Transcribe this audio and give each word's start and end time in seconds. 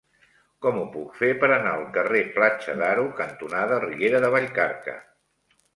Com 0.65 0.79
ho 0.79 0.85
puc 0.95 1.13
fer 1.19 1.29
per 1.43 1.49
anar 1.57 1.73
al 1.81 1.85
carrer 1.99 2.23
Platja 2.39 2.77
d'Aro 2.81 3.07
cantonada 3.23 3.81
Riera 3.87 4.25
de 4.27 4.35
Vallcarca? 4.39 4.99